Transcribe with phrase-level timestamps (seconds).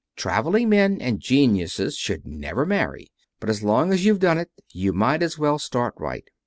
[0.15, 3.11] Traveling men and geniuses should never marry.
[3.39, 6.27] But as long as you've done it, you might as well start right.